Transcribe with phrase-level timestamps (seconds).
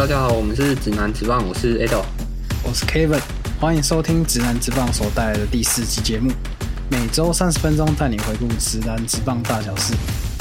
[0.00, 2.02] 大家好，我们是指南直棒，我是 Ado。
[2.64, 3.20] 我是 Kevin，
[3.60, 6.32] 欢迎收听直男直棒所带来的第四期节目，
[6.90, 9.92] 每周三十分钟带你回顾直男直棒大小事，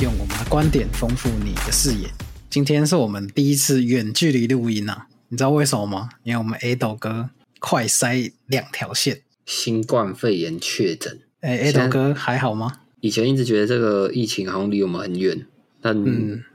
[0.01, 2.07] 用我们的观点丰富你的视野。
[2.49, 6.07] 今天是我们第一次远距离录音啊，你知道为什么吗？
[6.23, 7.29] 因为我们 Ado 哥
[7.59, 9.23] 快塞两条线。
[9.45, 12.77] 新冠肺炎确诊，哎，Ado 哥还好吗？
[13.01, 15.45] 以前一直觉得这个疫情好像离我们很远，
[15.81, 16.45] 但嗯，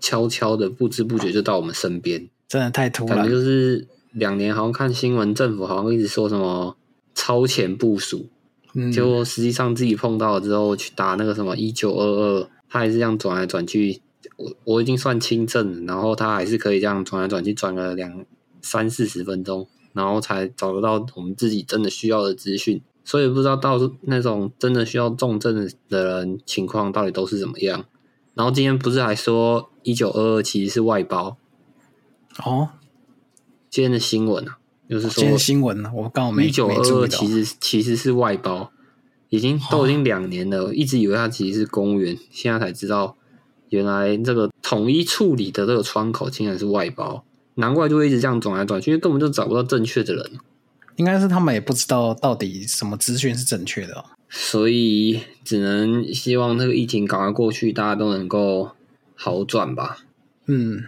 [0.00, 3.30] 悄悄的不知不觉就到我们身边，真的太突然感觉。
[3.30, 6.76] 就是两年好像看新闻，政府好像一直说什么
[7.14, 8.28] 超前部署，
[8.74, 14.00] 嗯，结果实际上自己碰到了之后去打那个什么一九二二，他还是这样转来转去。
[14.36, 18.24] 我我已经算轻症了，然后他还是可以这样转来转去，转了两
[18.62, 22.80] 三四十分钟，然后才找得到我们自己真的需要的资讯。
[23.02, 27.84] 所以不知道到那种真的需要重症的人情况到底都是怎么样。
[28.34, 31.36] 然后今天不是还说一九二二其实是外包，
[32.44, 32.70] 哦，
[33.68, 37.26] 今天的新闻啊，就是说今天新闻呢，我刚好没一九二二其。
[37.26, 38.72] 实其实是外包，
[39.28, 43.16] 已经都已经两年了，一直以为它其实是公务员，现在才知道
[43.68, 50.30] 原来这个统一处理的这个窗口竟然是外包，难怪就会一直这样转来转去，因为根本就找不到正确的人，
[50.96, 54.04] 应该是他们也不知道到底什么资讯是正确的、哦。
[54.28, 58.70] 所以只能希望这个疫情赶快过去，大家都能够
[59.22, 59.98] 好转吧。
[60.46, 60.82] 嗯，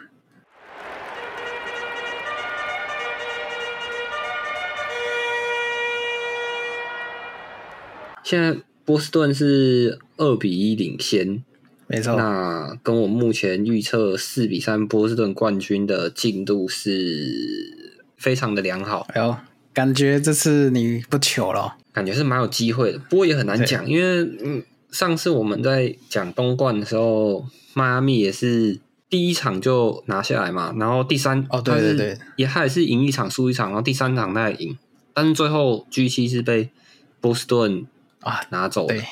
[8.25, 11.45] 现在波士顿是二比一领先，
[11.87, 12.17] 没错。
[12.17, 19.37] 那跟我目前预测四比三波士顿冠军的进度是非常的良好，哎呦，
[19.75, 21.73] 感觉这次你不糗了哦。
[21.93, 22.99] 感觉是蛮有机会的。
[23.11, 27.45] 不过也很难讲，因为嗯，上次我们在讲东冠的时候，
[27.75, 34.79] 迈阿密也是第一场就拿下来嘛，然后第三哦对对对也他也是赢一场输一场，然后第三场他也赢，
[35.13, 36.71] 但是最后 G 七是被
[37.21, 37.87] 波士顿
[38.21, 39.05] 啊，拿走的对，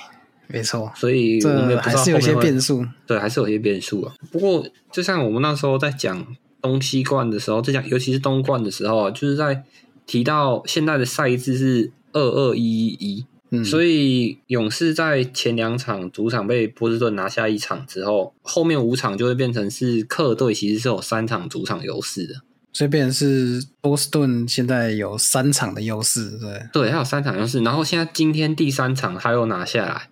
[0.46, 2.84] 没错，所以这还是有些变数。
[3.06, 4.14] 对，还是有些变数啊。
[4.32, 6.26] 不过，就像我们那时候在讲
[6.60, 9.62] 东西冠的时候，在讲尤其是东冠的时候啊，就是在
[10.06, 22.34] 提到现在的赛制是二二一一一，嗯，所以以勇士在前两场主场被波士顿拿下一场之后，后面五场就会变成是客队其实是有三场主场优势的。
[22.72, 30.08] 所以变成是波士顿现在有三场的优势，对，对，还有三场优势，然后现在今天第三场他又拿下来，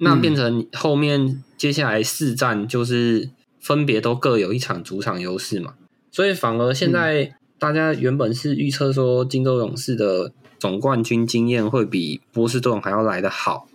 [0.00, 5.76] 那变成后面接下来四战就是分别都各有一场主场优势嘛，
[6.12, 13.68] 所以反而现在大家原本是预测说金州勇士的总冠军经验会比波士顿还要来得好，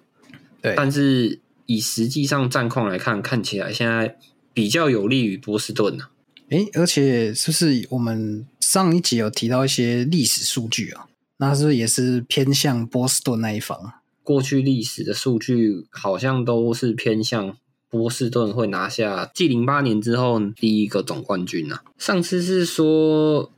[0.61, 4.17] 对，但是以实际上战况来看，看起来现在
[4.53, 6.05] 比较有利于波士顿呢、
[6.49, 11.07] 诶，而且是不是我们上一集有提到一些历史数据啊？
[11.37, 13.93] 那是不是也是偏向波士顿那一方？
[14.23, 17.57] 过去历史的数据好像都是偏向
[17.89, 21.83] 波士顿会拿下继零八年之后第一个总冠军啊。
[21.97, 23.51] 上次是说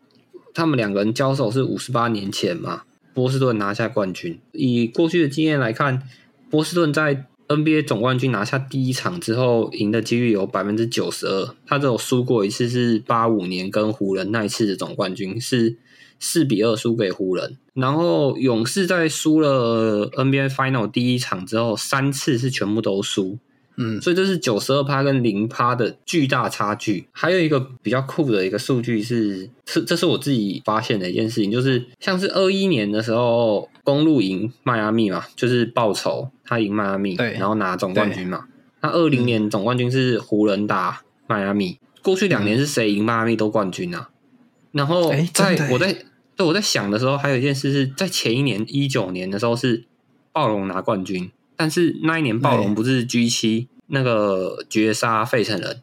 [0.54, 2.84] 他们两个人交手是五十八年前嘛，
[3.16, 4.40] 波士顿拿下冠军。
[4.52, 6.04] 以过去的经验来看，
[6.52, 11.56] 波士顿在 NBA 总冠军拿下第一场之后，赢的几率有百分之九十二。
[11.66, 15.78] 他只有输过一次，是八五年跟湖人那一次的总冠军是
[16.20, 17.58] 四比二输给湖人。
[17.74, 23.38] 然后勇士在输了 NBA Final 第一场之后，三次是全部都输，
[23.78, 27.08] 嗯，所以这是九十二趴跟零趴的巨大差距。
[27.12, 38.46] 还有一个比较酷的一个数据是，是这是我自己发现的一件事情，就是像是二一年的时候，公路赢迈阿密嘛，就是报仇，他赢迈阿密，对然后拿总冠军嘛。
[38.82, 44.10] 那二零年总冠军是湖人打迈阿密，过去两年是谁赢迈阿密都冠军啊。
[44.72, 45.96] 然后在我在
[46.36, 49.86] 对我在想的时候，还有一件事是在前一年一九年的时候是
[50.32, 55.82] 暴龙拿冠军，但是那一年暴龙不是 G 七那个绝杀费城人，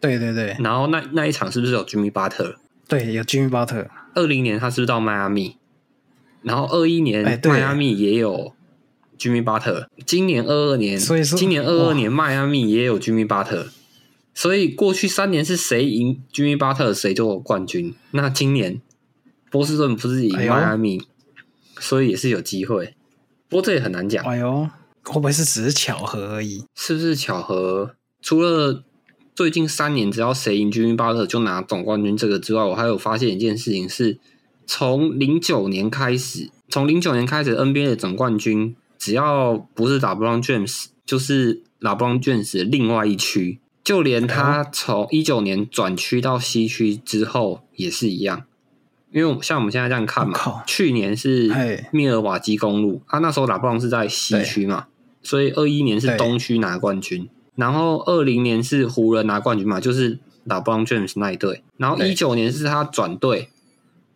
[0.00, 0.56] 对对对。
[0.60, 2.56] 然后那那一场是不是有 Jimmy Butler？
[2.88, 5.56] 对，有 Jimmy Butler，二零年他是不是到迈阿密？
[6.42, 8.52] 然后二一年哎迈阿密也有
[9.18, 13.68] Jimmy Butler，今年二二年，所以说今年二哇二年迈阿密也有 Jimmy Butler，
[14.34, 17.94] 所以过去三年是谁赢 Jimmy Butler 谁就有冠军。
[18.10, 18.80] 那今年
[19.50, 21.02] 波士顿不是赢迈阿密，
[21.78, 22.94] 所以也是有机会。
[23.48, 24.68] 不过这也很难讲，哎呦，
[25.04, 26.64] 会不会是只是巧合而已？
[26.74, 27.94] 是不是巧合？
[28.20, 28.84] 除了
[29.34, 34.18] 最近三年只要谁赢 Jimmy Butler 就拿总冠军这个之外，我还有发现一件事情是，
[34.66, 48.44] 从零九年开始，从零九年开始 NBA 的总冠军，只要不是 LeBron James，就是 LeBron James 的另外一区，就连他从一九年转区到西区之后也是一样。
[49.10, 51.50] 因为像我们现在这样看嘛，去年是
[51.90, 54.86] 密尔瓦基公路，他那时候打布朗是在西区嘛，
[55.22, 62.10] 所以二一年是东区拿冠军，然后二零年是湖人拿冠军嘛，就是打布朗 James 那一队，然后对。
[62.10, 63.48] 一九年是他转队，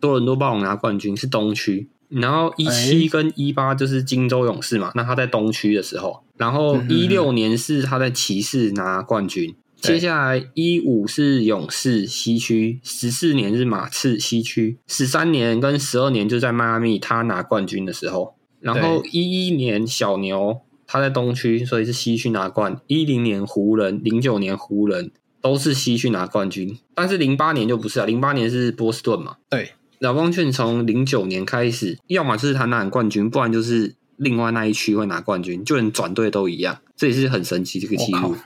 [0.01, 9.55] 多伦多暴龙拿冠军是东区，然后一七哎跟一八就是金州勇士嘛，那他在东区的时候，然后一六年是他在骑士拿冠军。
[9.81, 9.93] 对。
[9.95, 25.11] 接下来一五是勇士西区，十四年是马刺西区，十三年跟十二年就在迈阿密他拿冠军的时候，然后一一年小牛他在东区，所以是西区拿冠，一零年湖人，零九年湖人
[25.41, 38.37] 都是西区拿冠军，但是零八年就不是啊，零八年是波士顿嘛，对，老光券从零九年开始，要么就是他拿冠军，不然就是另外那一区会拿冠军，就连转队都一样，这也是很神奇这个记录。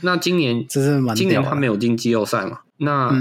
[0.00, 2.60] 那今年这是蛮今年他没有进季后赛嘛？
[2.76, 3.12] 那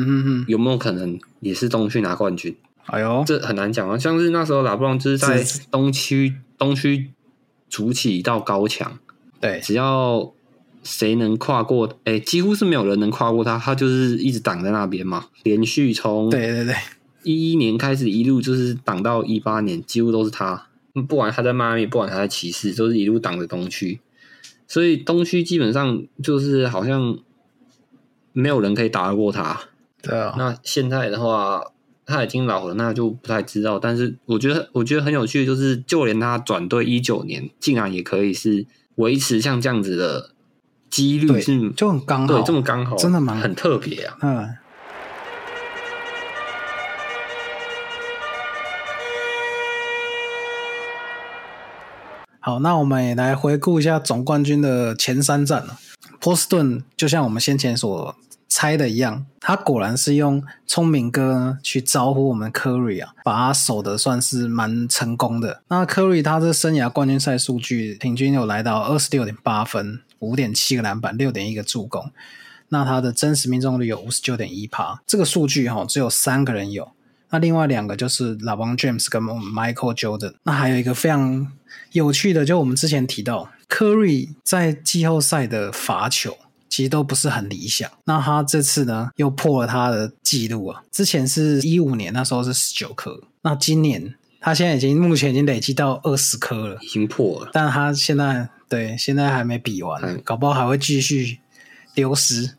[0.47, 2.55] 有没有可能也是东区拿冠军？
[2.85, 3.97] 哎呦，这很难讲啊。
[3.97, 7.09] 像是那时候拉布朗就是在东区东区
[7.69, 8.99] 筑起一道高墙，
[9.39, 10.31] 对，只要
[10.83, 15.27] 谁能跨过，哎、几乎是没有人能跨过他，他就是一直挡在那边嘛。
[15.43, 16.73] 连续从对对对，
[17.23, 20.67] 一一年开始一路就是挡到一八年，几乎都是他。
[21.07, 23.99] 不管他在迈阿密，不管他在骑士，都是一路挡着东区。
[24.67, 27.19] 所以东区基本上就是好像
[28.33, 29.61] 没有人可以打得过他。
[30.01, 31.61] 对啊，那现在的话，
[32.07, 33.77] 他已经老了，那就不太知道。
[33.77, 38.65] 但是我觉得，我觉得很有趣，就是就连他转队一九年，竟然也可以是
[38.95, 40.29] 维持像这样子的
[40.89, 44.17] 几率对是，就很刚好，对这么刚好，真的蛮很特别啊。
[44.21, 44.55] 嗯。
[52.39, 55.77] 好，那我们也来回顾一下总冠军的前三战了。
[56.21, 58.15] 波士顿就像我们先前所
[58.47, 65.61] 猜的一样，他果然是用聪明哥去招呼我们科瑞啊，把他守的算是蛮成功的。
[65.67, 72.11] 那科瑞他这生涯冠军赛数据平均有来到二十六点八分，五点七个篮板，六点一个助攻。
[72.69, 76.91] 那他的真实命中率有五十九点一趴，这个数据哈、只有三个人有。
[77.29, 80.33] 那另外两个就是 LeBron James 跟 Michael Jordan。
[80.43, 81.51] 那还有一个非常
[81.91, 86.37] 有趣的，就我们之前提到，Curry 在季后赛的罚球
[86.69, 87.89] 其实都不是很理想。
[88.05, 96.77] 那他这次呢又破了他的记录啊，之前是一五年那时候是十九颗，那今年他现在已经目前已经累积到二十颗了。
[96.81, 97.49] 已经破了。
[97.53, 101.39] 但他现在对现在还没比完，嗯搞不好还会继续
[101.93, 102.55] 丢失，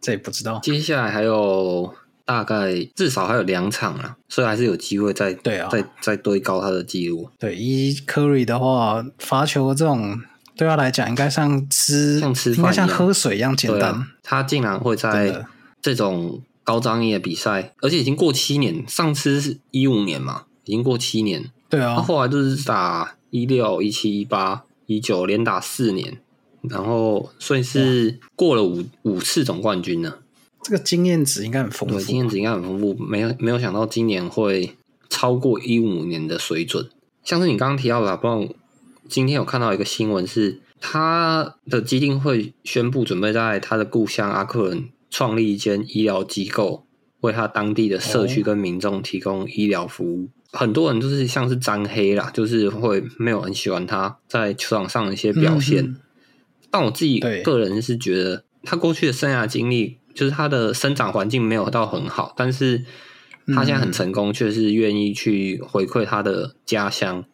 [0.00, 0.60] 这也不知道。
[0.62, 1.92] 接下来还有
[2.24, 7.30] 大概至少还有两场了，所以还是有机会再对啊再再堆高他的记录。
[7.38, 10.20] 对，一 Curry 的话，罚球这种
[10.56, 13.92] 对他来讲，应该像吃像吃饭应该像喝水一样简单。
[13.92, 15.46] 啊，他竟然会在的
[15.82, 26.18] 这种高张力的比赛，而且已经过七年，上次是一五年嘛，已经过七年，他对啊，他后来就是打一六、一七、一八、一九，连打四年，
[26.62, 30.14] 然后所以是过了五五次总冠军呢。
[30.62, 32.04] 这个经验值应该很丰对，富。
[32.04, 34.74] 经验值应该很丰富，没有没有想到今年会
[35.08, 36.88] 超过一五年的水准。
[37.22, 38.48] 像是你刚刚提到的，不然
[39.08, 46.86] 今天有看到一个新闻是，他的基金会宣布准备在他的故乡阿克伦创立一间医疗机构，
[47.20, 50.28] 为他当地的社区跟民众提供医疗服务。
[50.52, 55.84] 很多人就是像是沾黑啦，就是会没有很喜欢他在球场上的一些表现。
[55.84, 55.96] 嗯
[56.68, 62.84] 但我自己个人是觉得，他过去的生涯经历，就是他的生长环境没有到很好，但是
[63.54, 67.24] 他现在很成功，却是愿意去回馈他的家乡。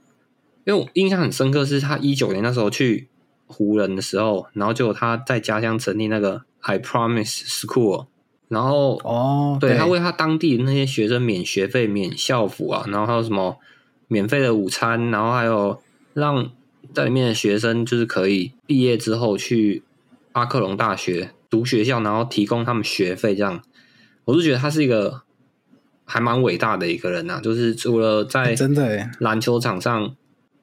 [0.65, 3.09] 因为我印象很深刻，是他一九年那时候去
[3.47, 8.07] 湖人的时候，然后就他在家乡成立那个 I Promise School，
[8.49, 13.59] 然后哦，对他为他当地的那些学生免学费、免校服啊，然后还有什么
[14.09, 15.83] 免费的午餐，然后还有
[16.15, 16.51] 让
[16.95, 19.83] 在里面的学生就是可以毕业之后去
[20.33, 23.63] 阿克隆大学读学校，然后提供他们学费，这样。
[24.25, 25.23] 我就觉得他是一个
[26.05, 30.15] 还蛮伟大的一个人呐、就是除了在真的篮球场上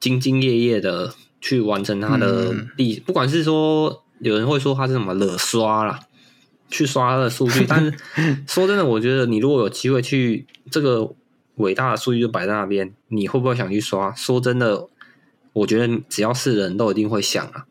[0.01, 5.99] 兢兢业业的去完成他的嗯，不管是说有人会说他是什么惹刷啦，
[6.69, 7.93] 去刷他的数据， 但是
[8.47, 11.13] 说真的，我觉得你如果有机会去这个
[11.55, 14.13] 伟大的数据就摆在那边，你会不会想去刷？
[14.13, 14.87] 说真的，
[15.53, 17.65] 我觉得只要是人都一定会想啊，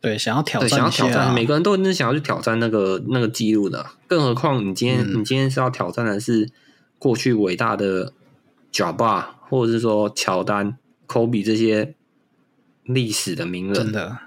[0.00, 5.20] 对，想要挑，战想要挑战，啊，每个人都一定想要去挑战那个那个记录的，更何况你今天、嗯。
[5.20, 6.48] 你今天是要挑战的是
[6.98, 8.12] 过去伟大的
[8.72, 11.94] 贾巴，或者是说乔丹、科比这些
[12.84, 14.18] 历史的名人，真的。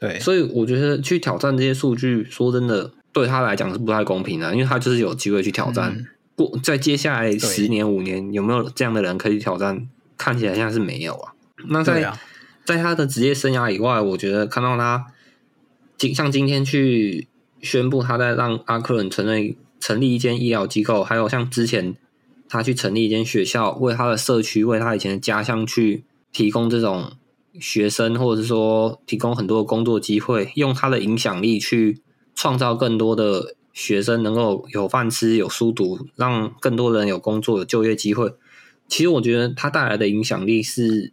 [0.00, 5.94] 对，所以我觉得去挑战这些数据，说真的，对他来讲是不太公平的，因为他就是有机会去挑战。
[5.96, 9.86] 嗯过在接下来十年五年，有没有这样的人可以挑战？
[10.16, 11.34] 看起来像是没有啊。
[11.68, 12.18] 那在、啊，
[12.64, 15.08] 在他的职业生涯以外，我觉得看到他
[15.98, 17.28] 今像今天去
[17.60, 21.94] 宣布他在让阿克伦成立成立一间医疗机构，还有像之前
[22.52, 27.12] 他去成立一间学校，为他的社区、为他以前的家乡去提供这种
[27.58, 32.02] 学生，或者是说提供很多的工作机会，用他的影响力去
[32.34, 38.34] 创造更多的学生能够有饭吃、有书读，让更多人有工作、有就业机会。
[38.86, 41.10] 其实我觉得他带来的影响力是，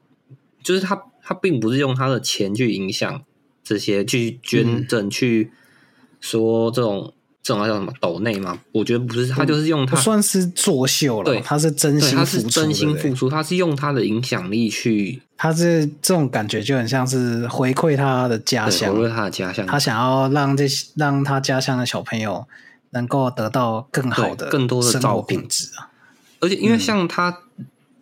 [0.62, 3.24] 就是他他并不是用他的钱去影响
[3.64, 5.52] 这些，去捐赠，去
[6.20, 8.60] 说这种这种叫什么斗内嘛？
[8.72, 22.46] 我觉得不是，他就是用他算是作秀对了，他是真对，心他是真心付出，他是用他的影响力去他是这种感觉就很像是回馈他的家乡回，馈他的家乡，他想要让这些让他家乡的小朋友
[22.92, 25.90] 能够得到更好的更多的生活品质啊。
[26.42, 27.40] 而且因为像他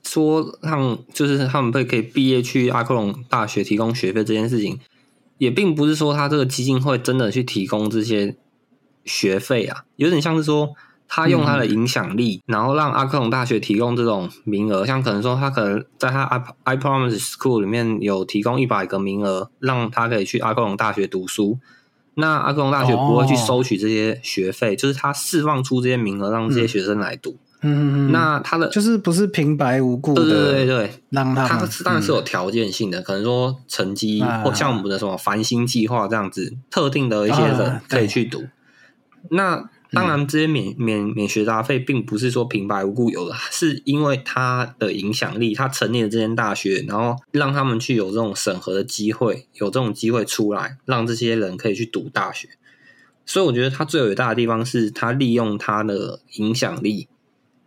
[0.04, 4.80] 说让就是他们被可以毕业去阿克隆大学提供学费这件事情，
[5.38, 8.36] 也并不是说他这个基金会真的去提供这些
[9.08, 10.70] 学费啊，有点像是说
[11.08, 21.58] 他用他的影响力，然后让阿克隆大学提供这种名额，像可能说他可能在他 I I Promise School 里面有提供一百个名额，让他可以去阿克隆大学读书。
[22.16, 27.38] 那阿克隆大学不会去哦收取这些学费，就是他释放出这些名额，让这些学生来读。
[27.62, 38.44] 嗯嗯嗯，那他的就是不是平白无故对对对对，它让他当然是有条件性的，可能说成绩啊或像我们的什么繁星计划这样子，特定的一些人可以去读。
[39.30, 52.50] 那当然，这些免免免学杂费并不是说平白无故有的，是因为他的影响力，他成立了这间大学，然后让他们去有这种审核的机会，有这种机会出来，让这些人可以去读大学。
[53.26, 57.08] 所以我觉得他最伟大的地方是他利用他的影响力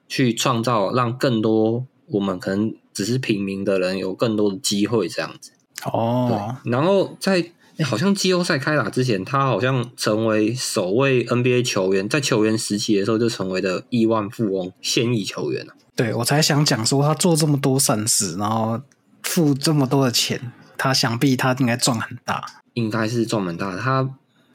[0.09, 5.53] 去创造，让更多我们可能只是平民的人有更多的机会，这样子。
[5.85, 7.53] 哦，然后在
[7.85, 15.75] 好像季后赛开打之前，他好像成为首位 NBA 球员，在球员时期的时候就成为了亿万富翁、现役球员了。
[15.97, 18.81] 对我才想讲说他做这么多善事，然后
[19.23, 22.45] 付这么多的钱，他想必他应该赚很大。
[22.75, 23.79] 应该是赚蛮大的。
[23.79, 24.09] 他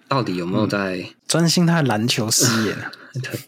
[0.07, 1.05] 到底有没有在？
[1.27, 2.83] 专心他的篮球事业呢，
[3.21, 3.39] 对，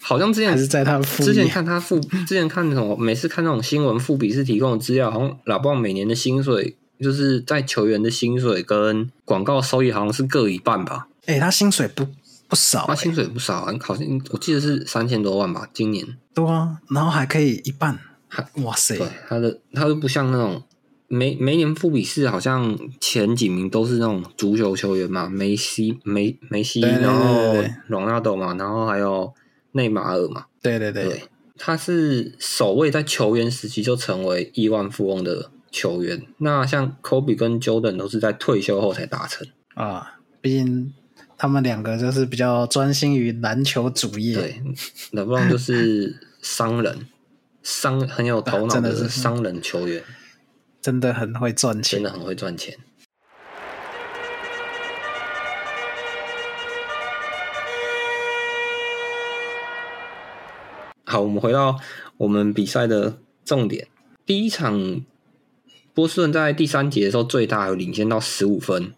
[0.00, 1.46] 好像之前还是在他的副之前？
[1.48, 11.08] 看他副，之前看那种每次看那种新闻，富比是提供的资料，好像老棒每年的薪水，就是在球员的薪水跟广告收益好像是各一半吧。
[11.26, 12.06] 哎、他薪水不
[12.48, 16.06] 不少、欸，他薪水不少啊，好像我记得是三千多万吧，今年。
[16.34, 18.96] 对啊，然后还可以一半还，哇塞！
[18.96, 20.62] 对，他的他都不像那种
[21.08, 27.54] 每每年富比士好像前几名都是那种足球球员嘛，梅西、梅梅西，然后
[27.88, 29.32] 罗纳多嘛，然后还有
[29.72, 31.22] 内马尔嘛，对对对，对，
[31.58, 36.26] 他是首位在球员时期就成为亿万富翁的球员。
[36.38, 39.46] 那像科比跟 Jordan 都是在退休后才达成。
[39.74, 40.92] 啊，毕竟
[41.36, 44.34] 他们两个就是比较专心于篮球主业。
[44.34, 44.62] 对，
[45.12, 47.06] 勒布朗就是 商人，
[47.62, 50.02] 商很有头脑的是商人球员，
[50.80, 52.02] 真的很会赚真钱。
[52.02, 52.76] 的很会赚钱。
[61.04, 61.78] 好，我们回到
[62.18, 63.88] 我们比赛的重点。
[64.26, 65.00] 第一场，
[65.98, 68.92] 波士顿在第三节的时候最大有领先到十五分，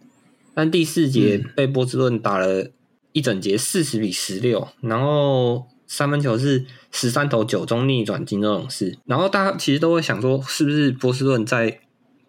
[0.52, 2.70] 但第四节被波士顿打了
[3.12, 8.98] 一整节四十比十六，然后三分球是十三投九中逆转金州勇士。
[9.06, 11.80] 然后大家其实都会想说，是不是波士顿在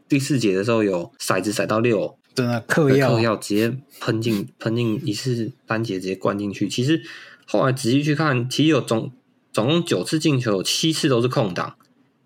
[0.08, 6.70] 第四节的时候有骰子骰到六，真的嗑药对嗑药直接喷进喷进一次单节直接灌进去。
[6.70, 7.04] 其实
[7.46, 9.12] 后来仔细去看，其实有总
[9.52, 11.76] 总共九次进球，有七次都是空档，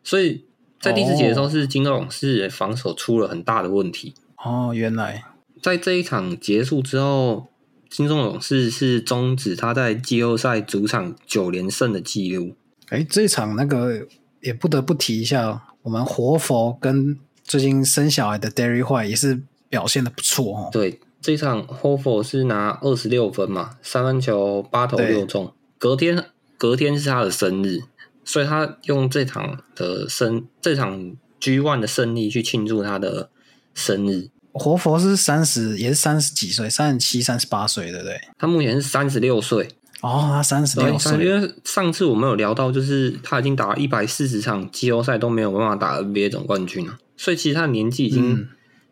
[0.04, 0.46] 所以
[0.80, 4.14] 在第四节的时候是金州勇士防守出了很大的问题。
[4.38, 5.24] 哦，原来
[5.62, 7.48] 在这一场结束之后，
[7.90, 12.56] 金钟勇士是终止他在季后赛主场九连胜的记录。
[12.90, 14.06] 哎，这一场那个
[14.42, 20.70] 也不得不提一下，我们活佛跟最近生小孩的 Derry White 也是表现的不错哦。
[20.72, 25.52] 对，这一场活佛是拿二十六分嘛，三分球八投对六中。
[25.80, 26.26] 隔天
[26.58, 27.82] 隔天是他的生日，
[28.26, 33.30] 所以他用这场的胜这场 G One 的胜利去庆祝他的
[33.74, 34.30] 生日。
[34.52, 38.20] 活佛是三十，也是三十几岁，三十七、三十八岁，对不对？
[38.38, 39.68] 他目前是三十六岁，
[40.02, 48.48] 哦，他三十，六岁，因为上次我们有聊到，就是他已经打了一百四十场季后赛都没有办法打 NBA 总冠军了，所以其实他的年纪已经嗯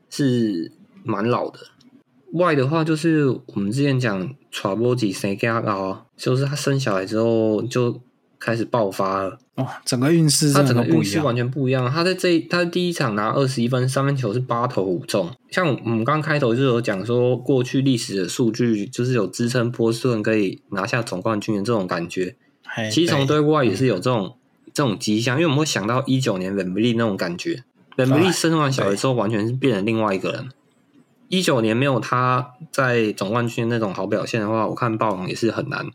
[0.10, 0.72] 是
[1.04, 1.60] 蛮老的。
[2.34, 8.02] 外的话，就是我们之前讲传播几谁给他搞，就是他生小孩之后就
[8.44, 9.40] 开始爆发了。
[9.56, 10.84] 哦，整个运势他整个。
[10.84, 11.90] 运势完全不一样。
[11.90, 15.32] 他在这一他第一场拿二十一分，三分球是八投五中。
[15.50, 22.36] 像我们刚开头就有讲说，过去历史的数据就是有支撑波士顿可以拿下总冠军的这种感觉。
[22.92, 24.36] 其实从对对外也是有这种
[24.74, 27.64] 这种迹象，因为我们会想到一九年本布利那种感觉。
[27.96, 30.50] 本布利生完小孩之后，完全是变成另外一个人。
[31.30, 35.88] 一九年没有他在总冠军那种好表现的话，我看暴龙也是很难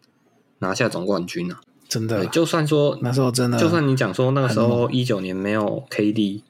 [0.61, 1.61] 拿下总冠军啊。
[1.89, 6.43] 对，真的就算说那时候真的，就算你讲说那个时候一九年没有 KD，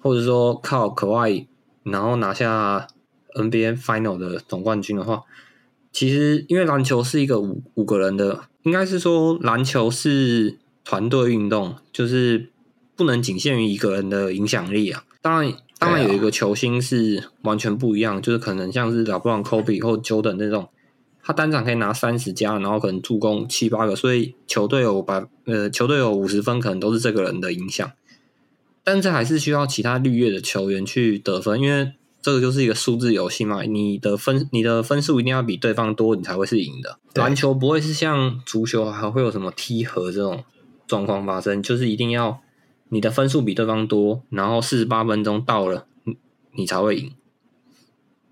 [0.00, 1.46] 或者说靠可外
[1.82, 2.86] 然后拿下
[3.34, 5.22] NBA Final 的总冠军的话，
[5.92, 12.50] 其实因为篮球是一个五五个人的，应该是说篮球是团队运动，就是
[12.94, 15.04] 不能仅限于一个人的影响力啊。
[15.22, 20.68] 当然，当然有一个球星是完全不一样，就是可能像是老布朗、Kobe 或 Jordan 那种。
[21.26, 27.90] 他单场可以拿三十加，然后可能助攻七八个，所以球队有百呃球队有五十分，可能都是这个人的影响。
[28.84, 33.62] 但这还是需要其他绿叶的球员去得分，因为这个就是一个数字游戏嘛。
[33.62, 37.00] 你的分你的分数一定要比对方多，你才会是赢的。
[37.14, 40.44] 篮球不会是像足球还会有什么踢和这种
[40.86, 42.40] 状况发生，就是一定要
[42.90, 46.16] 你的分数比对方多，然后四十八分钟到了，你
[46.52, 47.12] 你才会赢。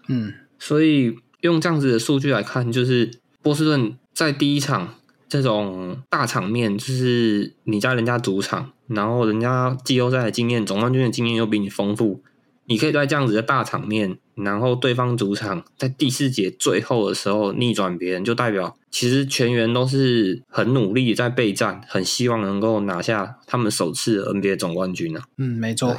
[0.06, 3.10] 嗯，所以用这样子的数据来看，就是
[3.42, 4.94] 波士顿在第一场
[5.28, 12.22] 这种大场面，就是你在人家主场，然后人家季后赛的经验、总冠军的经验又比你丰富，
[12.64, 25.24] 你可以在这样子的大场面，然后对方主场在第四节最后的时候逆转别人，就代表其实全员都是很努力在备战，很希望能够拿下他们首次的 NBA 总冠军啊。
[25.36, 25.94] 嗯，没错，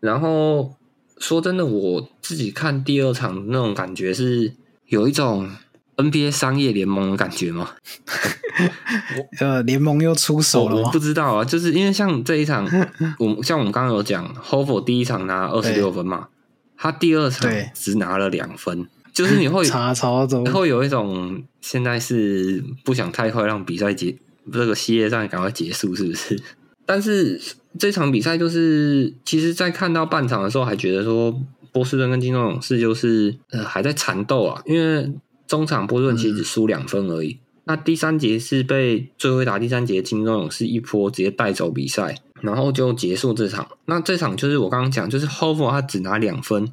[0.00, 0.74] 然后
[1.16, 4.52] 说真的，我自己看第二场那种感觉是
[4.94, 5.50] 有一种
[5.96, 7.70] NBA 商业联盟的感觉吗？
[9.40, 10.98] 呃，联盟又出手了吗我我不？
[10.98, 12.64] 知道啊，就是因为像这一场，
[13.18, 16.28] 我们像我们刚刚有讲 h o v e 第一场拿二十六分嘛，
[16.76, 24.16] 他第二场只拿了两分，就是你会 查超多，会有一种现在是不想太快让比赛结
[24.52, 26.40] 这个系列赛赶快结束，是不是？
[26.86, 27.40] 但是
[27.78, 31.34] 这场比赛就是，其实，在看到半场的时候，还觉得说
[31.74, 35.12] 波士顿跟金州勇士就是呃还在缠斗啊，因为
[35.46, 37.38] 中场波士顿其实只输两分而已。
[37.64, 43.66] 那第三节是被最后一打第三节金州勇士一波直接带走比赛，然后就结束这场。
[43.86, 46.72] 那这场就是我刚刚讲，就是 h o v e 他只拿两分，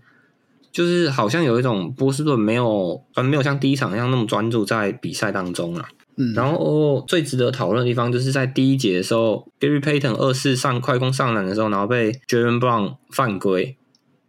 [0.71, 5.87] 就是好像有一种波士顿没有，呃，没有像第一场一样那么专注在比赛当中啊。
[6.17, 13.77] 嗯，然后最值得讨论的地方，就是在第一节的时候，Gary Payton 二次上快攻上篮的时候，然后被 Jalen Brown 犯规。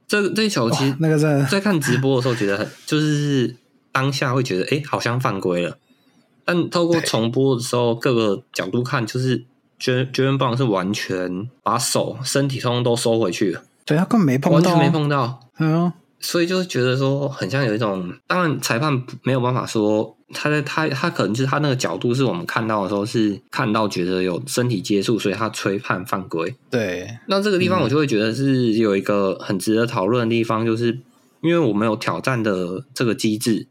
[0.07, 3.57] 这这一球其实那个真的在看直播的时候觉得很，就是
[3.91, 5.79] 当下会觉得，哎，好像犯规了。
[6.45, 9.45] 但透过重播的时候，各个角度看，就是
[9.81, 15.41] Jalen Jalen Brown 是完全把手、身体通通都收回去了，对他根本没碰到啊，完全没碰到。
[15.59, 26.55] 嗯，所以就是觉得说，很像有一种，当然裁判没有办法说他在他他可能就是他那个角度是我们看到的时候是看到觉得有身体接触，所以他吹判犯规。
[26.71, 30.99] 对，那这个地方我就会觉得是有一个很值得讨论的地方，就是
[31.43, 33.67] 因为我们有挑战的这个机制，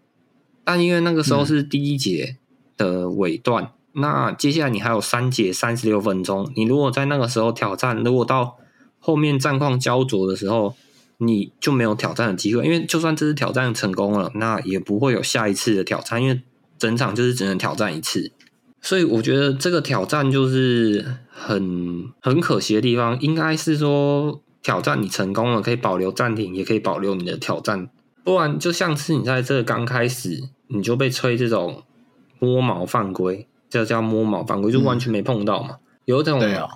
[0.63, 2.37] 但因为那个时候是第一节
[2.77, 8.57] 的尾段，那接下来你还有三节三十六分钟，你如果在那个时候挑战，如果到
[8.99, 10.75] 后面战况焦灼的时候，
[11.17, 16.41] 你就没有挑战的机会，因为就算这次挑战成功了，那也不会有下一次的挑战，因为
[16.81, 18.31] 整场就是只能挑战一次。
[18.81, 27.87] 所以我觉得这个挑战就是很很可惜的地方，应该是说挑战你成功了，可以保留暂停，也可以保留你的挑战，
[28.23, 31.83] 不然就像是你在这个刚开始你就被吹这种
[32.39, 36.67] 摸毛犯规，这叫摸毛犯规，就完全没碰到嘛，有一种对啊，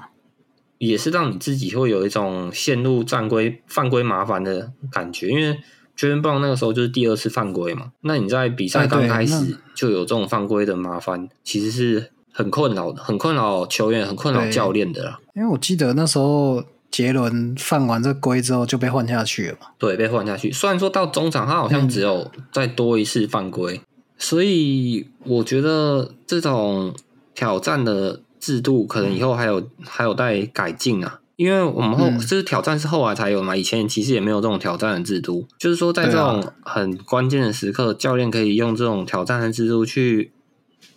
[0.78, 5.58] 也是让你自己会有一种陷入战规犯规麻烦的感觉，因为
[5.98, 15.20] Jalen Brown 那个时候就是第二次犯规嘛，那你在比赛刚开始就有这种犯规的麻烦，其实是很困扰的，很困扰球员，很困扰教练的啦。
[15.36, 20.52] 因为我记得那时候杰伦犯完这规之后就被换下去了嘛，对，被换下去。
[20.52, 23.80] 虽然说到中场，他好像只有再多一次犯规，
[24.18, 26.94] 所以我觉得这种
[27.34, 31.20] 挑战的制度可能以后还有还有待改进啊。
[31.36, 35.48] 因为我们后嗯这是挑战是后来才有嘛，以前其实也没有这种挑战的制度。
[35.58, 40.32] 就是说，在这种很关键的时刻，教练可以用这种挑战的制度去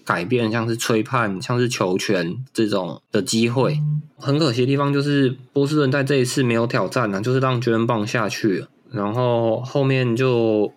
[0.05, 3.81] 改变，像是吹判、像是球权这种的机会。
[4.16, 10.72] 很可惜的地方就是波士顿在这一次没有挑战呢、就是让 j a 棒下去了，然后后面就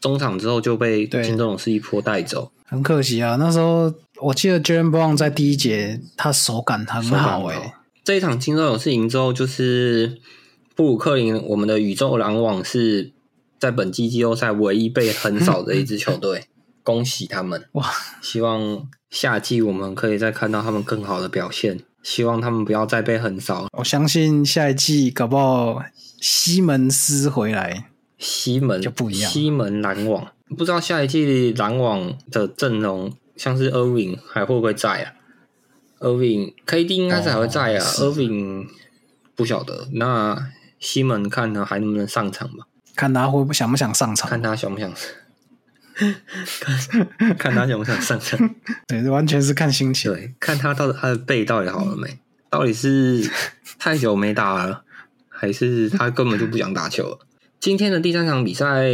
[0.00, 3.36] 中场之后就被金钟勇士一波带走，很可惜啊。
[3.36, 3.92] 那时候
[4.22, 10.18] 我记得 Jalen Brown 在第一节他手感很好欸诶、这一场金州勇士赢之后，就是
[10.74, 13.12] 布鲁克林我们的宇宙篮网是
[13.58, 16.46] 在本季季后赛唯一被横扫的一支球队，
[16.82, 17.68] 恭喜他们！
[17.72, 17.90] 哇，
[18.22, 23.68] 希望夏季我们可以再看到他们更好的表现，希望他们不要再被横扫。
[23.78, 25.82] 我相信下一季搞不好
[26.20, 29.30] 西门斯回来，西门就不一样。
[29.30, 35.12] 西门篮网不知道下一季篮网的阵容像是 Irving 还会不会在啊
[36.00, 38.66] ？Irving KD 应该是还会在啊、哦是 Irving
[39.36, 39.88] 不晓得。
[39.92, 42.66] 那西门看他还能不能上场吧？
[42.96, 44.28] 看他会不想不想上场。
[44.28, 44.92] 看他想不想，
[45.94, 48.54] 看看他想不想上场。
[48.88, 50.12] 对，完全是看心情。
[50.12, 52.18] 对，看他到底他的背到底好了没？
[52.50, 53.30] 到底是
[53.78, 54.82] 太久没打了，
[55.28, 57.18] 还是他根本就不想打球了？
[57.60, 58.88] 今天的第三场比赛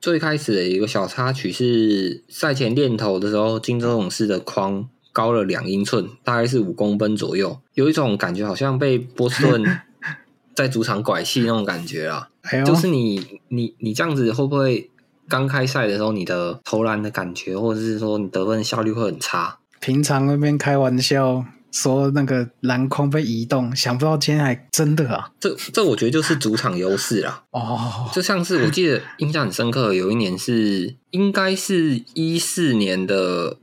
[0.00, 9.64] 最开始的一个小插曲是赛前练投的时候，金州勇士的框高了两英寸，大概是五公分左右，有一种感觉好像被波士顿
[10.56, 12.28] 在主场拐气那种感觉啊。
[12.66, 14.90] 就是你你你这样子会不会
[15.28, 19.58] 刚开赛的时候，你的投篮的感觉，或者是说你得分效率会很差？
[19.80, 25.30] 平常那边开玩笑说那个篮筐被移动，想不到今天还真的啊！
[25.40, 27.44] 这这我觉得就是主场优势啦。
[27.52, 33.56] 哦，就像是我记得印象很深刻，有一年是应该是一四年的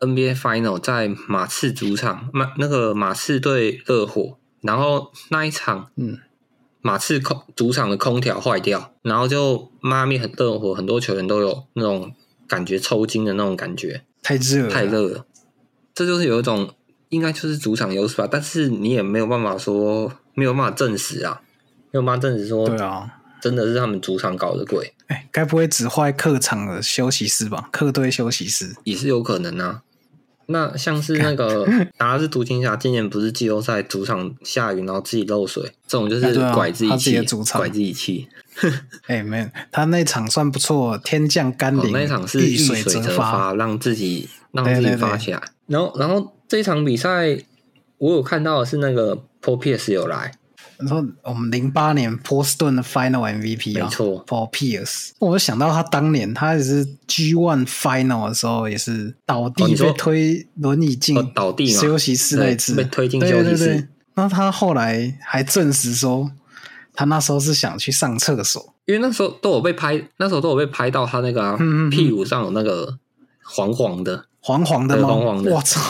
[0.00, 6.18] NBA Final，在马刺主场，马那个马刺对热火，然后那一场嗯，
[6.80, 12.12] 马刺空主场的空调坏掉，然后就妈咪很热火，很多球员都有那种
[12.46, 15.26] 感觉抽筋的那种感觉，太热了，太热了。
[15.94, 16.74] 这就是有一种
[17.08, 21.40] 应该就是主场优势吧，但是你也没有办法说没有办法证实啊，
[21.90, 27.68] 没有办法证实说对啊，真的是他们主场搞的鬼，哎，该不会只坏客场的休息室吧？
[27.72, 29.82] 客队休息室，也是有可能啊。
[30.48, 31.66] 那像是那个
[31.96, 38.28] 达拉斯独行侠，今年不是季后赛主场下雨，然后自己漏水，这种就是拐自己他自己气，的主场拐自己气。
[39.08, 45.42] 哎，没有，他那场算不错，天降甘哦霖，那场是遇遇水则则发，让自己让自己对对对发起来。
[45.66, 47.38] 然后，然后这一场比赛，
[47.98, 50.32] 我有看到的是那个 Pierce 有来，
[50.78, 61.80] 你说我们零八年波士顿的 Final MVP 啊，没错，Paul Pierce，我就想到他当年他也是 G One Final 的时候也是倒哦地被推轮椅进哦倒地嘛。
[61.80, 62.74] 休息室那一次。
[62.74, 63.66] 被推进对休息室。
[63.66, 63.76] 对。
[63.78, 66.30] 对那他后来还证实说，
[66.94, 71.90] 他那时候是想去上厕所，因为那时候都有被拍，那时候都有被拍到他那个啊、嗯嗯嗯。
[71.90, 72.98] 屁股上有那个
[73.42, 75.08] 黄黄的，黄黄的吗？
[75.08, 75.54] 黄黄的。
[75.54, 75.80] 我操！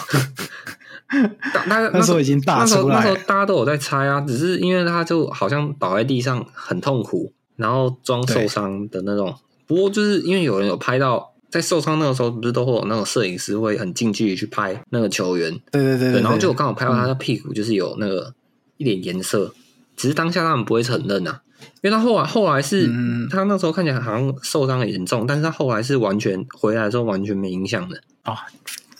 [1.54, 2.60] 大那那时候已经大了。
[2.60, 9.34] 那时候大家都有在猜啊，只是因为他就好像倒在地上很痛苦，然后装受伤的那种。
[9.66, 18.34] 不过就是因为有人有拍到，在受伤那个时候，不是都会有那种摄影师会很近距离去拍那个球员，对对对对，然后就对刚好拍到他的屁股，就是有那个
[18.76, 19.52] 一点颜色，
[19.96, 21.40] 只是当下他们不会承认啊，
[21.82, 23.28] 因为他后来后来是、嗯。
[23.28, 28.00] 他那时候看起来好像受伤很严重，但是他后来是完全回来的时候完全没影响的。
[28.24, 28.36] 哦，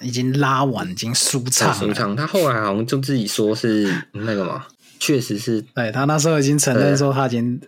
[0.01, 1.75] 已经拉完，已经舒畅了。
[1.75, 4.67] 舒畅，他后来好像就自己说是那个嘛，
[5.01, 7.61] 确实是对他那时候已经承认说他已经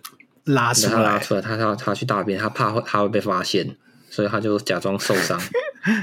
[0.45, 0.93] 拉出来。
[0.93, 3.75] 了，他拉出来，他他他去大便，他怕会他会被发现，
[4.09, 5.39] 所以他就假装受伤。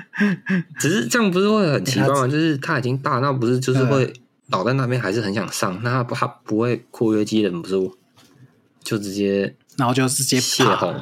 [0.81, 2.27] 只是这样不是会很奇怪吗？
[2.27, 4.13] 就是他已经大，那不是就是会
[4.51, 7.95] 倒在那边，还是很想上，那他不他不会括约肌忍不住，
[8.83, 10.95] 就直接然后就直接泄洪，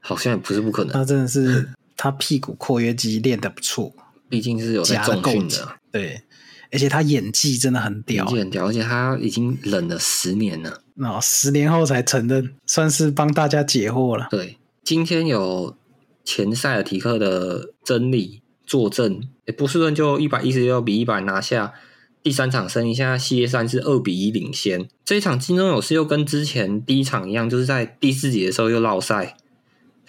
[0.00, 3.92] 好像也不是不可能，他真的是他屁股括约肌练得不错，
[4.30, 6.22] 毕竟是有在重训的，，对，
[6.70, 10.82] 而且他演技真的很屌演技，很屌，而且他已经忍了十年了。
[10.94, 14.28] 然后十年后才承认，算是帮大家解惑了。
[14.30, 15.76] 对，今天有
[16.24, 21.74] 前塞尔提克的真理作证，诶波士顿就一百一十六比一百拿下
[22.22, 24.88] 第三场胜利，现在系列赛是二比一领先。
[25.04, 29.36] 这一场金州勇士又跟之前第一场一样，就是在第四节的时候又落赛。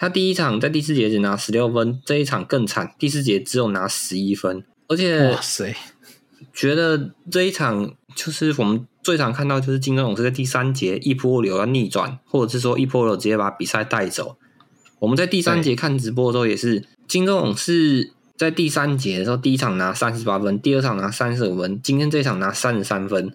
[0.02, 5.76] 他第一场在第四节只拿十六分，这一场更惨，第四节只有拿十一分，而且哇塞，
[6.52, 14.36] 觉得这一场就是我们最常看到，就是金州勇士在第三节一波流要逆转，或者是说一波流直接把比赛带走。
[14.98, 23.32] 我们在第三节看直播的时候，也是金州勇士在第三节的时候，第一场拿三十八分，第二场拿三十五分，今天这一场拿三十三分。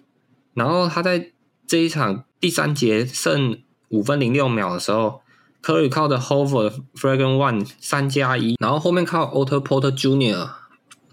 [0.52, 1.30] 然后他在
[1.66, 5.22] 这一场第三节剩五分零六秒的时候
[5.68, 10.48] ，Curry 靠的 Hover Fragrant One 三加一，然后后面靠 Otto Porter Junior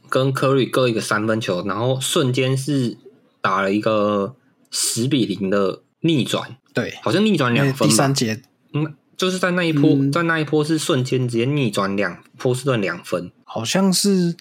[0.08, 2.98] 跟 Curry 各一个三分球，然后瞬间是
[3.42, 4.34] 打了一个
[4.72, 8.14] 十比零的逆转，对，好像逆转两分第三。
[8.14, 8.42] 节
[8.72, 14.38] 嗯，就是在那一波，嗯在那一波是瞬间直接逆转两波士顿两分，好像是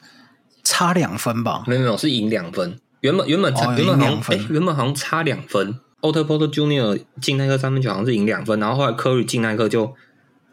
[0.63, 1.65] 差两分吧？
[1.67, 2.79] 没有没有是赢两分。
[3.01, 5.81] 原本原本差、哦原本好像原本好像差两分。
[6.01, 9.95] Otto Porter Junior 进那个三分球好像是赢两分，然后后来 Curry 进那个就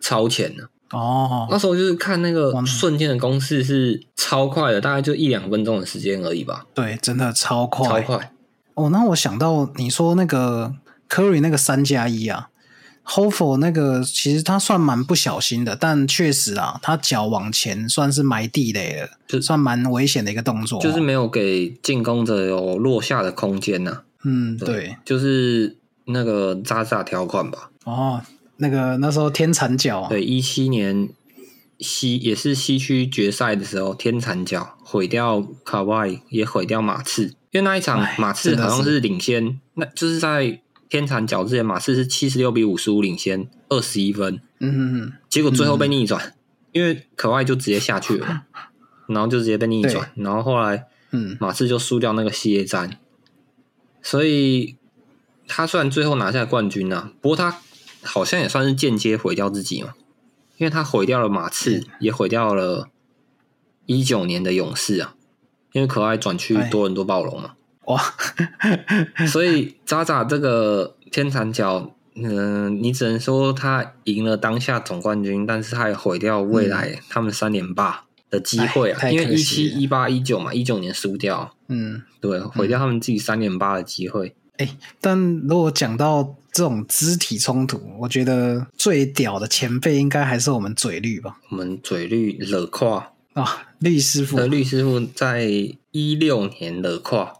[0.01, 0.69] 超前了。
[0.91, 8.33] 哦，那时候就是看那个哇瞬间的攻势是超快的，大概就一两分钟的时间而已吧，对，真的超快，超快。
[8.73, 10.73] 哦，那我想到你说那个
[11.09, 12.49] Curry 那个三加一啊
[13.03, 27.71] h o f o 那个其实他算蛮不小心的，但确实啊，他脚往前算是埋地雷了，就算蛮危险的一个动作哦、就是没有给进攻者有落下的空间呐、嗯，对，就是那个渣渣条款吧。
[27.85, 28.21] 哦，
[28.61, 31.09] 那个那时候天蚕角啊，对，一七年
[31.79, 37.33] 西也是西区决赛的时候，天蚕角毁掉卡哇伊，也毁掉马刺。
[37.51, 46.33] 因为那一场哎马刺好像是领先，那就是在天蚕角之前，马刺是七十六比五十五领先二十一分，嗯嗯嗯，结果最后被逆转，
[46.71, 48.43] 因为可爱就直接下去了，
[49.07, 51.35] 然后就直接被逆转，然后后来嗯。
[51.39, 52.99] 马刺就输掉那个系列战，
[54.01, 54.77] 所以
[55.47, 57.59] 他虽然最后拿下冠军啊、不过他
[58.03, 59.93] 好像也算是间接毁掉自己嘛，
[60.57, 62.89] 因为他毁掉了马刺，也毁掉了
[63.85, 65.15] 一九年的勇士啊，
[65.73, 66.69] 因为可爱转去哎。
[66.69, 68.01] 多伦多暴龙嘛，哇，
[69.27, 81.55] 所以渣渣这个天残角，嗯、你只能说他赢了当下总冠军，但是他也毁掉未来他们三连霸的机会啊，因为一七、一八、一九嘛，一九年输掉。
[81.67, 84.35] 嗯，对，毁掉他们自己三连霸的机会。
[84.57, 91.37] 哎，但如果讲到这种肢体冲突，我觉得最屌的前辈应该还是我们嘴绿吧？
[91.49, 94.37] 我们嘴绿勒胯，啊，律师傅。
[94.37, 95.47] 呃，，律师傅在
[95.91, 97.33] 一六年勒胯，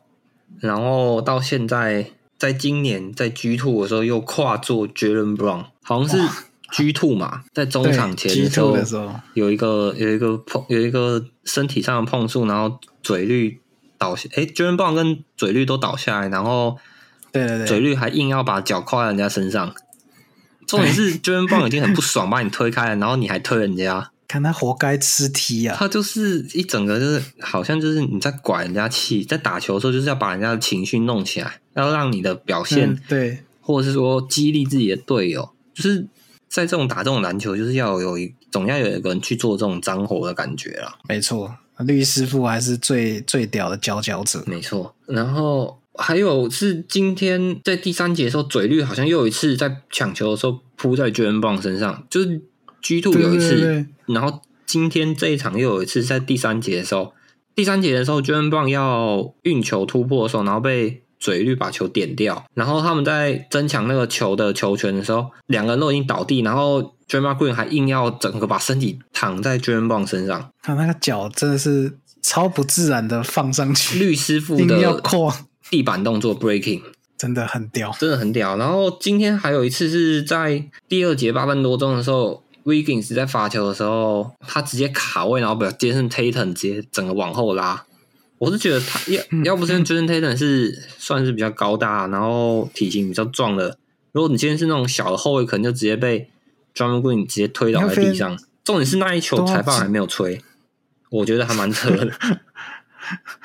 [0.60, 13.60] 然后到现在，在今年在 G Two 的时候又跨做 Jalen Brown，好像是 G Two 嘛，在中对场前的时候有一个有一个碰有一个身体上的碰触，然后嘴绿
[13.98, 16.78] 倒下，诶 j a l e n Brown 跟嘴绿都倒下来，然后
[17.32, 19.74] 对对对，嘴绿还硬要把脚跨在人家身上。
[20.68, 25.76] 重点是 j e n Brown 已经很不爽，把你推开了，然后你还推人家，看他活该吃踢啊！
[25.78, 36.08] 他就是一整个就是好像就是你在拐人家气，在打球的时候就是要把人家的情绪弄起来，要让你的表现、嗯对，或者是说激励自己的队友，就是
[36.48, 40.98] 在这种打这种篮球，就是要有一总要有一个人去做这种脏活的感觉啦。
[41.10, 44.42] 没错，绿师傅还是最最屌的佼佼者。
[44.48, 52.42] 没错，然后还有是今天在第三节的时候，嘴绿好像又有一次在抢球的时候扑在 j a l e n Brown 身上，就是
[52.82, 57.14] G Two 有一次，然后今天这一场又有一次在第三节的时候，
[57.54, 69.76] 第三节的时候 j a l e n Brown 要运球突破的时候，然后被嘴绿把球点掉，然后他们在争抢那个球的球权的时候，两个人都已经倒地，然后 j a m a Green 还硬要整个把身体躺在 j a
[69.76, 76.84] l e n Brown 身上，他那个脚真的是超不自然的放上去，绿师傅的要的跨，地板动作 breaking。
[77.18, 77.96] 真的很屌。
[78.00, 78.58] 真的很屌。
[78.58, 87.86] 然后今天还有一次是在第二节八分多钟的时候，Wiggins 在罚球的时候，他直接卡位，然后把 Jason Tatum 直接整个往后拉。
[88.40, 93.78] 我是觉得他要要不是 Jason Tatum 是算是比较高大，然后体型比较壮的，
[94.12, 96.28] 如果你今天是那种小的后卫，可能就直接被
[96.76, 98.38] Drummond Green 直接推倒在地上。
[98.64, 100.42] 重点是那一球裁判还没有吹，
[101.12, 102.12] 我觉得还蛮扯的。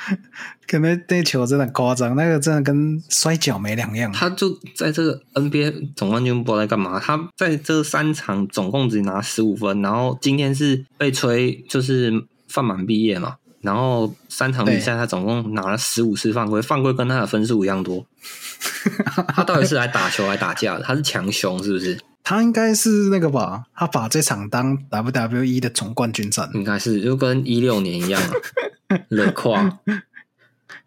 [0.67, 4.11] 可能那球真的夸张，那个真的跟摔跤没两样。
[4.13, 6.99] 他就在这个 NBA 总冠军不知道在干嘛。
[6.99, 18.05] 他在这三场总共只拿十五分，然后今天是被吹就是犯满毕业嘛，然后三场比赛他总共拿了十五次犯规，犯规跟他的分数一样多。
[19.35, 20.83] 他到底是来打球来打架的？
[20.83, 21.99] 他是强雄是不是？
[22.25, 23.63] 他应该是那个吧？
[23.73, 28.31] 他把这场当 WWE 的总冠军战，应该是就跟一六年一样啊，
[29.09, 29.81] 勒 胯。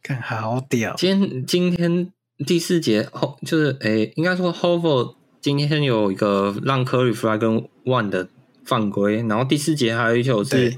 [0.02, 0.96] 看 好屌。
[0.98, 2.12] 今天今天
[2.46, 8.28] 第四节后就是诶、应该说 h o v e r 今天有一个让 Curry Fly 跟 One 的
[8.66, 10.76] 犯规，然后第四节还有一球是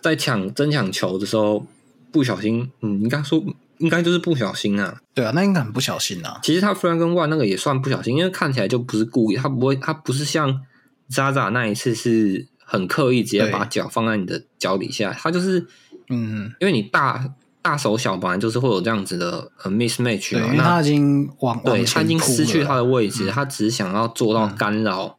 [0.00, 1.66] 在抢争抢球的时候
[2.12, 3.42] 不小心，嗯，应该说
[3.78, 5.00] 应该就是不小心啊。
[5.14, 6.38] 对啊，那应该很不小心啊。
[6.42, 10.62] 其实他 Fly 跟 One 那个也算不小心，因为看起来就不是故意，他不会，他不是像
[11.10, 15.66] Zaza 那一次是很刻意直接把脚放在你的脚底下，他就是
[16.10, 25.16] 嗯，因为你大大手小本来就是会有这样子的呃 mismatch 对，嘛，那因为他已经往对往他已经失去他的位置，他只想要做到干扰，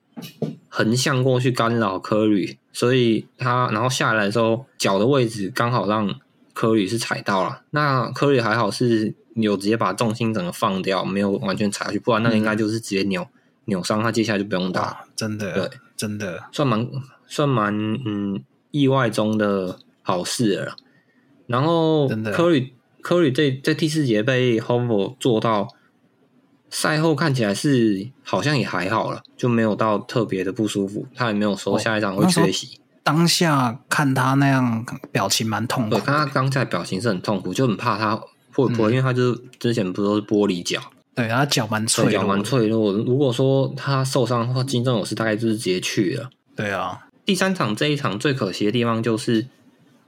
[0.69, 6.13] 横向过去干扰科里，所以他然后下来的时候脚的位置刚好让
[6.54, 7.62] 科里是踩到了。
[7.71, 13.25] 那科里还好是有直接把重心整个放掉，没有完全踩下去，不然那个应该就是直接扭
[13.65, 16.86] 扭伤，他接下来就不用打，哇，真的，对，真的，算蛮
[17.27, 17.73] 算蛮
[18.06, 20.75] 嗯意外中的好事了。
[21.47, 25.67] 然后科里科里在在第四节被 h o v e 做到，
[26.69, 32.79] 赛后看起来是好像也还好了，就没有到特别的不舒服，他也没有说哦下一场会缺席。
[33.03, 38.15] 当下看他那样表情蛮痛苦对，的，看他当下表情是很痛苦，就很怕他
[38.53, 40.79] 会不会，嗯因为他就是之前不都是玻璃脚，
[41.15, 42.93] 对他脚蛮脆腿脚，蛮脆弱。
[42.93, 46.29] 如果说他受伤的话，金正勇是大概就是直接去了。
[46.55, 49.47] 对啊，第三场这一场最可惜的地方就是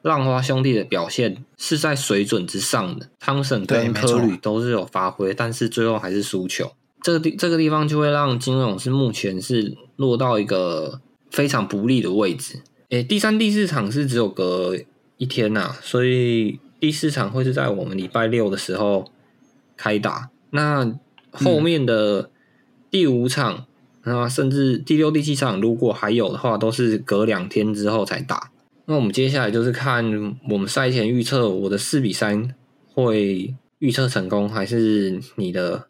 [0.03, 6.73] 浪花兄弟的表现是在水准之上的，汤森跟科吕都是有发挥，但是最后还是输球。
[7.01, 12.61] 这个地这个地方就会让金融是目前是落到一个非常不利的位置。
[12.89, 14.77] 诶，第三、第四场是只有隔
[15.17, 19.05] 一天呐、所以第四场会是在我们礼拜六的时候
[19.75, 20.29] 开打。
[20.51, 20.93] 那
[21.31, 22.29] 后面的
[22.91, 23.65] 第五场，
[24.03, 28.51] 那甚至第六、第七场，如果还有的话，都是隔两天之后才打。
[28.85, 30.05] 那我们接下来就是看
[30.49, 32.53] 我们赛前预测，我的四比三
[32.93, 35.87] 会预测成功，还是你的？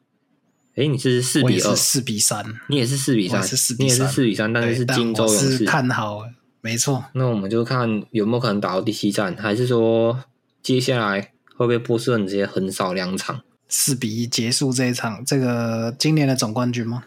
[0.75, 5.65] 哎，你是四比二四比三，你也是四比三，我也是4比你也是3四比三，但是是金州勇士。
[5.65, 6.23] 看好，
[6.61, 10.23] 没错，那我们就看有没有可能打到第七战，还是说
[10.63, 11.21] 接下来
[11.55, 13.41] 会不会波士顿直接横扫两场？
[13.69, 17.03] 四比一结束这一场这个今年的总冠军吗？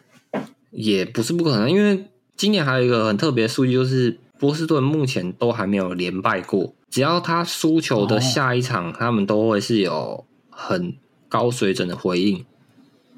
[0.70, 6.74] 也不是不可能，因为今年还有一个很特别的数据，就是波士顿目前都还没有连败过。
[6.90, 10.94] 只要他输球的下一场，他们都会是有很
[11.28, 12.44] 高水准的回应。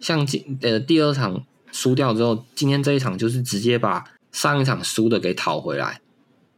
[0.00, 6.00] 像今呃第二场输掉之后，今天这一场就是直接把上一场输的给讨回来。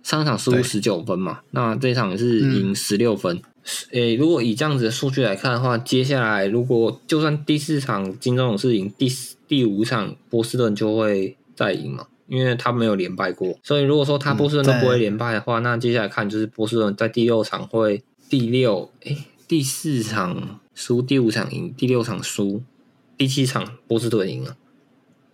[0.03, 3.43] 上一场输十九分嘛，那这一场是赢十六分。
[3.91, 13.59] 诶、如果以这样子的数据来看的话，接下来如果就算第四场金州勇士赢，第四第五场波士顿就会再赢嘛，因为他没有连败过。
[13.63, 22.63] 所以如果说他嗯波士顿都不会连败的话，那接下来看就是波士顿在第六场会第六诶、第四场输，第五场赢，第六场输，
[23.19, 24.57] 第七场波士顿赢了。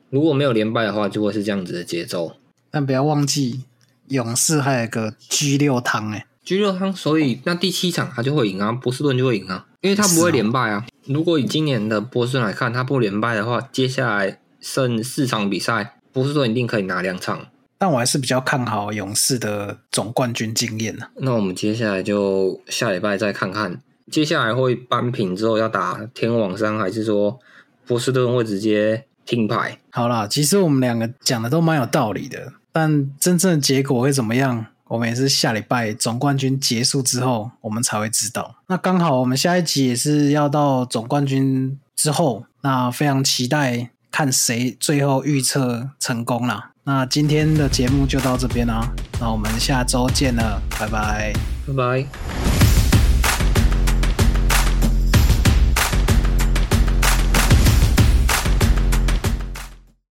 [0.08, 2.36] 如果没有连败的话，就会是这样子的节奏。
[2.70, 3.64] 但不要忘记
[4.08, 10.86] 勇士还有一个 G 六汤哎，G 六汤，所以那第七场他就会赢啊，波士顿就会赢啊，因为他不会连败啊。
[11.04, 17.46] 如果以今年的波士顿来看，他不连败的话，接下来剩四场比赛，波士顿一定可以拿两场。
[17.76, 21.06] 但我还是比较看好勇士的总冠军经验呢。
[21.16, 23.78] 那我们接下来就下礼拜再看看，
[24.10, 27.38] 接下来会扳平之后要打天王山，还是说
[27.86, 29.78] 波士顿会直接停牌？
[29.90, 38.56] 好啦，其实我们两个讲的都蛮有道理的，但真正的结果会怎么样，我们也是下礼拜总冠军结束之后，我们才会知道。
[38.68, 46.70] 那刚好我们下一集也是要到总冠军之后，那非常期待看谁最后预测成功了。
[46.84, 51.34] 那今天的节目就到这边啦，那我们下周见了，拜拜。
[51.66, 52.65] 拜拜。